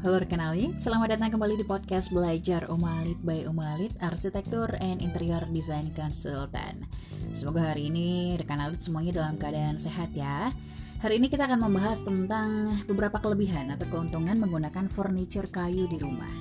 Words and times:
Halo 0.00 0.16
rekan 0.16 0.40
Alit, 0.40 0.80
selamat 0.80 1.12
datang 1.12 1.36
kembali 1.36 1.60
di 1.60 1.66
podcast 1.68 2.08
Belajar 2.08 2.64
Oma 2.72 3.04
Alit 3.04 3.20
by 3.20 3.44
Oma 3.44 3.76
Alit, 3.76 3.92
Arsitektur 4.00 4.72
and 4.80 4.96
Interior 5.04 5.44
Design 5.52 5.92
Consultant. 5.92 6.88
Semoga 7.36 7.68
hari 7.68 7.92
ini 7.92 8.32
rekan 8.40 8.64
Alit 8.64 8.80
semuanya 8.80 9.20
dalam 9.20 9.36
keadaan 9.36 9.76
sehat 9.76 10.08
ya. 10.16 10.56
Hari 11.04 11.20
ini 11.20 11.28
kita 11.28 11.44
akan 11.44 11.68
membahas 11.68 12.00
tentang 12.00 12.80
beberapa 12.88 13.20
kelebihan 13.20 13.68
atau 13.76 13.92
keuntungan 13.92 14.40
menggunakan 14.40 14.88
furniture 14.88 15.52
kayu 15.52 15.84
di 15.84 16.00
rumah. 16.00 16.32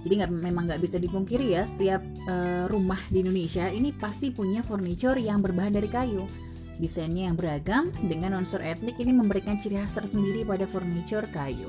Jadi 0.00 0.12
gak, 0.16 0.32
memang 0.32 0.72
nggak 0.72 0.80
bisa 0.80 0.96
dipungkiri 0.96 1.52
ya, 1.52 1.68
setiap 1.68 2.00
uh, 2.32 2.64
rumah 2.72 3.04
di 3.12 3.20
Indonesia 3.20 3.68
ini 3.68 3.92
pasti 3.92 4.32
punya 4.32 4.64
furniture 4.64 5.20
yang 5.20 5.44
berbahan 5.44 5.76
dari 5.76 5.92
kayu. 5.92 6.24
Desainnya 6.80 7.28
yang 7.28 7.36
beragam 7.36 7.92
dengan 8.08 8.40
unsur 8.40 8.64
etnik 8.64 8.96
ini 8.96 9.12
memberikan 9.12 9.60
ciri 9.60 9.76
khas 9.76 10.00
tersendiri 10.00 10.48
pada 10.48 10.64
furniture 10.64 11.28
kayu. 11.28 11.68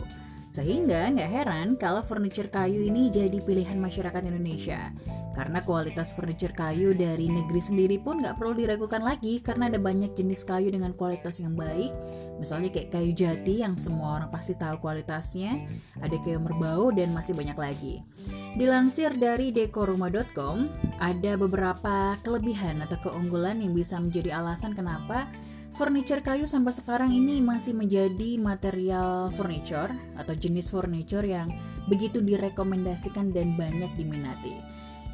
Sehingga 0.53 1.09
nggak 1.09 1.31
heran 1.34 1.67
kalau 1.81 2.05
furniture 2.05 2.45
kayu 2.45 2.85
ini 2.85 3.09
jadi 3.09 3.41
pilihan 3.41 3.81
masyarakat 3.81 4.21
Indonesia. 4.21 4.94
Karena 5.34 5.66
kualitas 5.66 6.13
furniture 6.13 6.53
kayu 6.53 6.94
dari 6.94 7.25
negeri 7.25 7.57
sendiri 7.57 7.98
pun 7.98 8.21
nggak 8.21 8.38
perlu 8.38 8.53
diragukan 8.53 9.02
lagi 9.02 9.41
karena 9.41 9.66
ada 9.66 9.81
banyak 9.81 10.13
jenis 10.13 10.45
kayu 10.45 10.70
dengan 10.70 10.94
kualitas 10.94 11.41
yang 11.41 11.58
baik. 11.58 11.89
Misalnya 12.38 12.70
kayak 12.70 12.94
kayu 12.94 13.17
jati 13.17 13.66
yang 13.66 13.73
semua 13.81 14.21
orang 14.21 14.30
pasti 14.30 14.53
tahu 14.53 14.77
kualitasnya, 14.77 15.58
ada 15.97 16.13
kayu 16.21 16.38
merbau 16.38 16.94
dan 16.94 17.17
masih 17.17 17.33
banyak 17.33 17.58
lagi. 17.58 18.05
Dilansir 18.53 19.17
dari 19.17 19.49
dekorumah.com, 19.49 20.70
ada 21.02 21.33
beberapa 21.33 22.13
kelebihan 22.22 22.77
atau 22.85 23.02
keunggulan 23.02 23.58
yang 23.58 23.73
bisa 23.73 23.97
menjadi 23.97 24.38
alasan 24.38 24.77
kenapa 24.77 25.25
Furniture 25.73 26.21
kayu 26.21 26.45
sampai 26.45 26.69
sekarang 26.69 27.09
ini 27.09 27.41
masih 27.41 27.73
menjadi 27.73 28.37
material 28.37 29.33
furniture 29.33 29.89
atau 30.13 30.38
jenis 30.38 30.69
furniture 30.69 31.25
yang 31.25 31.49
begitu 31.89 32.21
direkomendasikan 32.21 33.33
dan 33.33 33.57
banyak 33.57 33.89
diminati. 33.97 34.53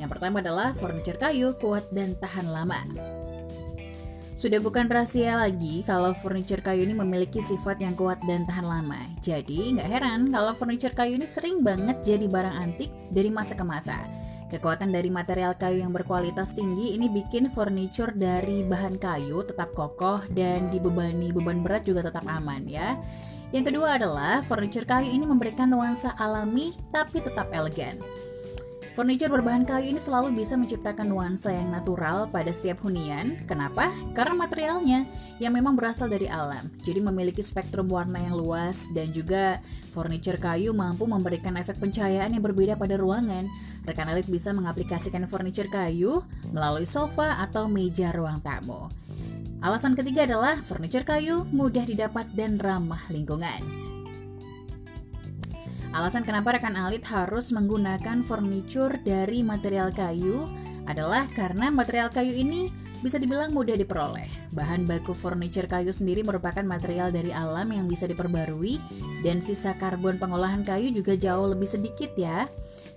Yang 0.04 0.20
pertama 0.20 0.44
adalah 0.44 0.76
furniture 0.76 1.16
kayu 1.16 1.56
kuat 1.64 1.88
dan 1.96 2.12
tahan 2.20 2.52
lama. 2.52 2.76
Sudah 4.36 4.60
bukan 4.60 4.92
rahasia 4.92 5.40
lagi 5.40 5.80
kalau 5.88 6.12
furniture 6.20 6.60
kayu 6.60 6.84
ini 6.84 6.92
memiliki 6.92 7.40
sifat 7.40 7.80
yang 7.80 7.96
kuat 7.96 8.20
dan 8.28 8.44
tahan 8.44 8.68
lama. 8.68 9.00
Jadi 9.24 9.80
nggak 9.80 9.88
heran 9.88 10.28
kalau 10.28 10.52
furniture 10.60 10.92
kayu 10.92 11.16
ini 11.16 11.28
sering 11.28 11.64
banget 11.64 12.04
jadi 12.04 12.28
barang 12.28 12.56
antik 12.56 12.92
dari 13.16 13.32
masa 13.32 13.56
ke 13.56 13.64
masa. 13.64 13.96
Kekuatan 14.50 14.90
dari 14.90 15.14
material 15.14 15.54
kayu 15.54 15.86
yang 15.86 15.94
berkualitas 15.94 16.58
tinggi 16.58 16.98
ini 16.98 17.06
bikin 17.06 17.54
furniture 17.54 18.10
dari 18.18 18.66
bahan 18.66 18.98
kayu 18.98 19.46
tetap 19.46 19.78
kokoh 19.78 20.26
dan 20.34 20.74
dibebani 20.74 21.30
beban 21.30 21.62
berat 21.62 21.86
juga 21.86 22.10
tetap 22.10 22.26
aman 22.26 22.66
ya. 22.66 22.98
Yang 23.54 23.70
kedua 23.70 24.02
adalah 24.02 24.42
furniture 24.42 24.90
kayu 24.90 25.14
ini 25.14 25.30
memberikan 25.30 25.70
nuansa 25.70 26.18
alami 26.18 26.74
tapi 26.90 27.22
tetap 27.22 27.54
elegan. 27.54 28.02
Furniture 29.00 29.32
berbahan 29.32 29.64
kayu 29.64 29.96
ini 29.96 30.02
selalu 30.04 30.44
bisa 30.44 30.60
menciptakan 30.60 31.08
nuansa 31.08 31.56
yang 31.56 31.72
natural 31.72 32.28
pada 32.28 32.52
setiap 32.52 32.84
hunian. 32.84 33.40
Kenapa? 33.48 33.96
Karena 34.12 34.36
materialnya 34.36 35.08
yang 35.40 35.56
memang 35.56 35.80
berasal 35.80 36.12
dari 36.12 36.28
alam, 36.28 36.68
jadi 36.84 37.00
memiliki 37.00 37.40
spektrum 37.40 37.88
warna 37.88 38.20
yang 38.20 38.36
luas 38.36 38.92
dan 38.92 39.08
juga 39.16 39.64
furniture 39.96 40.36
kayu 40.36 40.76
mampu 40.76 41.08
memberikan 41.08 41.56
efek 41.56 41.80
pencahayaan 41.80 42.36
yang 42.36 42.44
berbeda 42.44 42.76
pada 42.76 43.00
ruangan. 43.00 43.48
Rekan 43.88 44.12
elit 44.12 44.28
bisa 44.28 44.52
mengaplikasikan 44.52 45.24
furniture 45.32 45.72
kayu 45.72 46.20
melalui 46.52 46.84
sofa 46.84 47.40
atau 47.40 47.72
meja 47.72 48.12
ruang 48.12 48.44
tamu. 48.44 48.92
Alasan 49.64 49.96
ketiga 49.96 50.28
adalah 50.28 50.60
furniture 50.60 51.08
kayu 51.08 51.48
mudah 51.56 51.88
didapat 51.88 52.28
dan 52.36 52.60
ramah 52.60 53.08
lingkungan. 53.08 53.79
Alasan 55.90 56.22
kenapa 56.22 56.54
rekan 56.54 56.78
alit 56.78 57.02
harus 57.10 57.50
menggunakan 57.50 58.22
furniture 58.22 59.02
dari 59.02 59.42
material 59.42 59.90
kayu 59.90 60.46
adalah 60.86 61.26
karena 61.34 61.74
material 61.74 62.14
kayu 62.14 62.30
ini 62.30 62.70
bisa 63.02 63.18
dibilang 63.18 63.50
mudah 63.50 63.74
diperoleh. 63.74 64.30
Bahan 64.54 64.86
baku 64.86 65.18
furniture 65.18 65.66
kayu 65.66 65.90
sendiri 65.90 66.22
merupakan 66.22 66.62
material 66.62 67.10
dari 67.10 67.34
alam 67.34 67.74
yang 67.74 67.90
bisa 67.90 68.06
diperbarui 68.06 68.78
dan 69.26 69.42
sisa 69.42 69.74
karbon 69.82 70.22
pengolahan 70.22 70.62
kayu 70.62 70.94
juga 70.94 71.18
jauh 71.18 71.50
lebih 71.50 71.66
sedikit 71.66 72.14
ya 72.14 72.46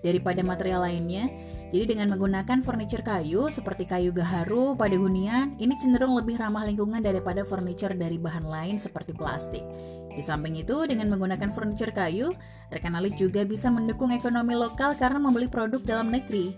daripada 0.05 0.45
material 0.45 0.85
lainnya. 0.85 1.33
Jadi 1.73 1.97
dengan 1.97 2.13
menggunakan 2.13 2.61
furniture 2.61 3.01
kayu 3.01 3.49
seperti 3.49 3.89
kayu 3.89 4.13
gaharu 4.13 4.77
pada 4.77 4.93
hunian, 4.93 5.57
ini 5.57 5.73
cenderung 5.81 6.13
lebih 6.13 6.37
ramah 6.37 6.69
lingkungan 6.69 7.01
daripada 7.01 7.49
furniture 7.49 7.97
dari 7.97 8.21
bahan 8.21 8.45
lain 8.45 8.77
seperti 8.77 9.17
plastik. 9.17 9.65
Di 10.13 10.21
samping 10.21 10.61
itu, 10.61 10.85
dengan 10.85 11.09
menggunakan 11.09 11.49
furniture 11.49 11.89
kayu, 11.89 12.37
rekan 12.69 12.93
alit 12.93 13.17
juga 13.17 13.49
bisa 13.49 13.73
mendukung 13.73 14.13
ekonomi 14.13 14.53
lokal 14.53 15.01
karena 15.01 15.17
membeli 15.17 15.49
produk 15.49 15.81
dalam 15.81 16.13
negeri. 16.13 16.53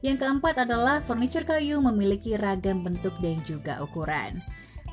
Yang 0.00 0.24
keempat 0.24 0.64
adalah 0.64 1.04
furniture 1.04 1.44
kayu 1.44 1.76
memiliki 1.84 2.32
ragam 2.40 2.80
bentuk 2.80 3.12
dan 3.20 3.44
juga 3.44 3.84
ukuran. 3.84 4.40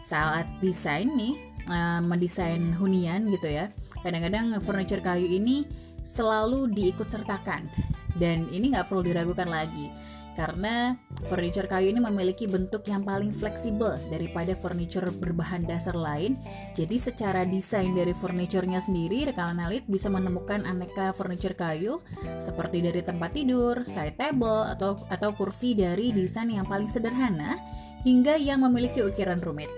Saat 0.04 0.60
desain 0.60 1.08
nih, 1.16 1.40
uh, 1.72 2.04
mendesain 2.04 2.76
hunian 2.76 3.32
gitu 3.32 3.48
ya, 3.48 3.72
kadang-kadang 4.04 4.60
furniture 4.60 5.00
kayu 5.00 5.24
ini 5.24 5.64
selalu 6.04 6.68
diikut 6.76 7.08
sertakan 7.08 7.72
dan 8.18 8.50
ini 8.50 8.74
nggak 8.74 8.90
perlu 8.90 9.06
diragukan 9.06 9.50
lagi 9.50 9.90
karena 10.38 10.94
furniture 11.26 11.66
kayu 11.66 11.90
ini 11.90 11.98
memiliki 11.98 12.46
bentuk 12.46 12.86
yang 12.86 13.02
paling 13.02 13.34
fleksibel 13.34 13.98
daripada 14.14 14.54
furniture 14.54 15.10
berbahan 15.10 15.66
dasar 15.66 15.98
lain. 15.98 16.38
Jadi 16.78 17.02
secara 17.02 17.42
desain 17.42 17.98
dari 17.98 18.14
furniturnya 18.14 18.78
sendiri, 18.78 19.26
rekan 19.26 19.58
analit 19.58 19.90
bisa 19.90 20.14
menemukan 20.14 20.62
aneka 20.70 21.10
furniture 21.18 21.58
kayu 21.58 21.98
seperti 22.38 22.86
dari 22.86 23.02
tempat 23.02 23.34
tidur, 23.34 23.82
side 23.82 24.22
table, 24.22 24.70
atau 24.70 25.02
atau 25.10 25.34
kursi 25.34 25.74
dari 25.74 26.14
desain 26.14 26.54
yang 26.54 26.70
paling 26.70 26.88
sederhana 26.88 27.58
hingga 28.06 28.38
yang 28.38 28.62
memiliki 28.62 29.02
ukiran 29.02 29.42
rumit. 29.42 29.74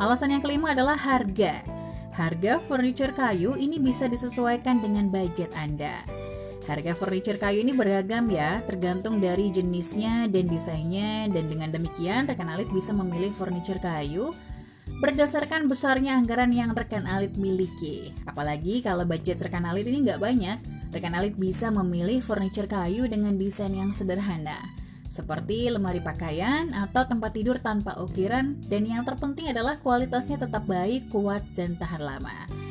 Alasan 0.00 0.32
yang 0.32 0.40
kelima 0.40 0.72
adalah 0.72 0.96
harga. 0.96 1.60
Harga 2.16 2.56
furniture 2.64 3.12
kayu 3.12 3.52
ini 3.60 3.76
bisa 3.76 4.08
disesuaikan 4.08 4.80
dengan 4.80 5.12
budget 5.12 5.52
Anda. 5.52 6.19
Harga 6.68 6.92
furniture 6.92 7.40
kayu 7.40 7.64
ini 7.64 7.72
beragam 7.72 8.28
ya, 8.28 8.60
tergantung 8.68 9.20
dari 9.20 9.48
jenisnya 9.48 10.28
dan 10.28 10.44
desainnya 10.46 11.28
dan 11.32 11.48
dengan 11.48 11.72
demikian 11.72 12.28
rekan 12.28 12.52
alit 12.52 12.68
bisa 12.70 12.92
memilih 12.92 13.32
furniture 13.32 13.80
kayu 13.80 14.32
berdasarkan 15.00 15.70
besarnya 15.70 16.18
anggaran 16.18 16.52
yang 16.52 16.76
rekan 16.76 17.08
alit 17.08 17.38
miliki. 17.40 18.12
Apalagi 18.28 18.84
kalau 18.84 19.08
budget 19.08 19.40
rekan 19.40 19.64
alit 19.64 19.88
ini 19.88 20.04
nggak 20.04 20.20
banyak, 20.20 20.58
rekan 20.92 21.16
alit 21.16 21.38
bisa 21.40 21.72
memilih 21.72 22.20
furniture 22.20 22.68
kayu 22.68 23.08
dengan 23.08 23.38
desain 23.40 23.72
yang 23.72 23.96
sederhana 23.96 24.80
seperti 25.10 25.66
lemari 25.66 25.98
pakaian 25.98 26.70
atau 26.70 27.02
tempat 27.02 27.34
tidur 27.34 27.58
tanpa 27.58 27.98
ukiran 27.98 28.54
dan 28.70 28.86
yang 28.86 29.02
terpenting 29.02 29.50
adalah 29.50 29.74
kualitasnya 29.82 30.46
tetap 30.46 30.70
baik, 30.70 31.10
kuat, 31.10 31.42
dan 31.58 31.74
tahan 31.74 31.98
lama. 31.98 32.69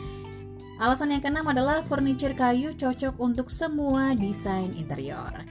Alasan 0.79 1.11
yang 1.11 1.19
keenam 1.19 1.43
adalah 1.43 1.83
furniture 1.83 2.31
kayu 2.31 2.71
cocok 2.71 3.19
untuk 3.19 3.51
semua 3.51 4.15
desain 4.15 4.71
interior. 4.79 5.43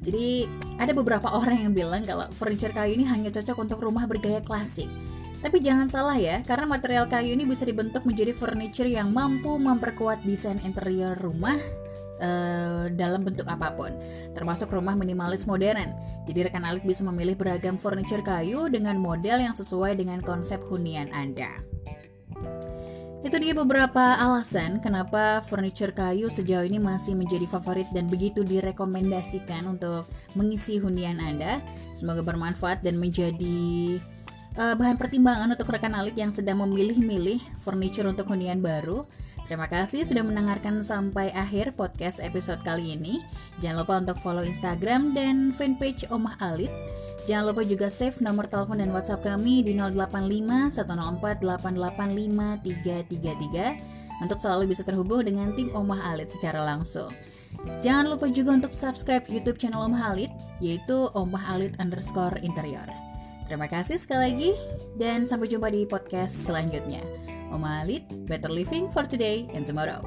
Jadi 0.00 0.48
ada 0.80 0.96
beberapa 0.96 1.28
orang 1.40 1.68
yang 1.68 1.72
bilang 1.76 2.08
kalau 2.08 2.24
furniture 2.32 2.72
kayu 2.72 2.96
ini 2.96 3.04
hanya 3.04 3.28
cocok 3.28 3.60
untuk 3.60 3.84
rumah 3.84 4.08
bergaya 4.08 4.40
klasik. 4.40 4.88
Tapi 5.44 5.60
jangan 5.60 5.88
salah 5.92 6.16
ya, 6.16 6.40
karena 6.48 6.64
material 6.64 7.04
kayu 7.12 7.36
ini 7.36 7.44
bisa 7.44 7.68
dibentuk 7.68 8.08
menjadi 8.08 8.32
furniture 8.32 8.88
yang 8.88 9.12
mampu 9.12 9.56
memperkuat 9.60 10.24
desain 10.24 10.60
interior 10.64 11.12
rumah 11.16 11.56
uh, 12.20 12.88
dalam 12.92 13.20
bentuk 13.24 13.48
apa 13.48 13.72
pun, 13.72 13.92
termasuk 14.32 14.72
rumah 14.72 14.96
minimalis 14.96 15.44
modern. 15.44 15.92
Jadi 16.24 16.48
rekan 16.48 16.64
Alik 16.64 16.84
bisa 16.84 17.04
memilih 17.04 17.36
beragam 17.36 17.76
furniture 17.80 18.24
kayu 18.24 18.68
dengan 18.68 18.96
model 19.00 19.44
yang 19.44 19.56
sesuai 19.56 19.96
dengan 19.96 20.20
konsep 20.20 20.60
hunian 20.68 21.08
Anda. 21.12 21.69
Itu 23.20 23.36
dia 23.36 23.52
beberapa 23.52 24.16
alasan 24.16 24.80
kenapa 24.80 25.44
furniture 25.44 25.92
kayu 25.92 26.32
sejauh 26.32 26.64
ini 26.64 26.80
masih 26.80 27.12
menjadi 27.12 27.44
favorit 27.44 27.84
dan 27.92 28.08
begitu 28.08 28.40
direkomendasikan 28.40 29.68
untuk 29.68 30.08
mengisi 30.32 30.80
hunian 30.80 31.20
Anda. 31.20 31.60
Semoga 31.92 32.24
bermanfaat 32.24 32.80
dan 32.80 32.96
menjadi 32.96 34.00
uh, 34.56 34.72
bahan 34.72 34.96
pertimbangan 34.96 35.52
untuk 35.52 35.68
rekan 35.68 35.92
alit 35.92 36.16
yang 36.16 36.32
sedang 36.32 36.64
memilih-milih 36.64 37.44
furniture 37.60 38.08
untuk 38.08 38.24
hunian 38.32 38.64
baru. 38.64 39.04
Terima 39.44 39.68
kasih 39.68 40.08
sudah 40.08 40.24
mendengarkan 40.24 40.80
sampai 40.80 41.28
akhir 41.36 41.76
podcast 41.76 42.24
episode 42.24 42.64
kali 42.64 42.96
ini. 42.96 43.20
Jangan 43.60 43.84
lupa 43.84 43.94
untuk 44.00 44.16
follow 44.24 44.46
Instagram 44.48 45.12
dan 45.12 45.52
fanpage 45.52 46.08
Omah 46.08 46.40
Alit 46.40 46.72
Jangan 47.28 47.52
lupa 47.52 47.62
juga 47.64 47.92
save 47.92 48.20
nomor 48.24 48.48
telepon 48.48 48.80
dan 48.80 48.90
WhatsApp 48.94 49.24
kami 49.24 49.60
di 49.60 49.76
085 49.76 50.72
104 50.72 51.44
885 51.44 52.64
333 52.64 54.24
untuk 54.24 54.38
selalu 54.40 54.72
bisa 54.72 54.84
terhubung 54.84 55.24
dengan 55.24 55.52
tim 55.56 55.72
Omah 55.72 56.12
Alit 56.12 56.28
secara 56.32 56.60
langsung. 56.60 57.12
Jangan 57.82 58.14
lupa 58.14 58.30
juga 58.30 58.56
untuk 58.56 58.72
subscribe 58.72 59.26
YouTube 59.26 59.58
channel 59.58 59.84
Omah 59.84 60.14
Alit, 60.14 60.32
yaitu 60.62 61.10
Omah 61.12 61.56
Alit 61.56 61.76
underscore 61.82 62.38
interior. 62.40 62.86
Terima 63.50 63.66
kasih 63.66 63.98
sekali 63.98 64.30
lagi, 64.30 64.50
dan 64.94 65.26
sampai 65.26 65.50
jumpa 65.50 65.74
di 65.74 65.82
podcast 65.82 66.46
selanjutnya. 66.46 67.02
Omah 67.50 67.82
Alit, 67.82 68.06
better 68.30 68.48
living 68.48 68.86
for 68.94 69.02
today 69.02 69.50
and 69.50 69.66
tomorrow. 69.66 69.98